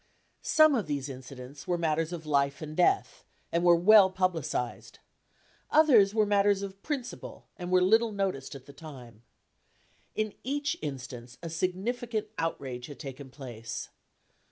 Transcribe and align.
Some 0.41 0.73
of 0.73 0.87
these 0.87 1.09
incidents 1.09 1.67
were 1.67 1.77
matters 1.77 2.11
of 2.11 2.25
life 2.25 2.63
and 2.63 2.75
death 2.75 3.23
and 3.51 3.63
were 3.63 3.75
well 3.75 4.09
publicized. 4.09 4.97
Others 5.69 6.15
were 6.15 6.25
matters 6.25 6.63
of 6.63 6.81
principle 6.81 7.45
and 7.55 7.69
were 7.71 7.83
little 7.83 8.11
noticed 8.11 8.55
at 8.55 8.65
the 8.65 8.73
time. 8.73 9.21
In 10.15 10.33
each 10.43 10.75
instance 10.81 11.37
a 11.43 11.51
significant 11.51 12.29
outrage 12.39 12.87
had 12.87 12.97
taken 12.99 13.29
place. 13.29 13.89